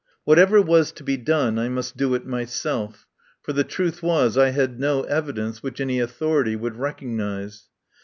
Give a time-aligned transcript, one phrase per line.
[0.23, 3.05] Whatever was to be done I must do it myself,
[3.43, 7.67] for the truth was I had no evidence which any authority would recog nise.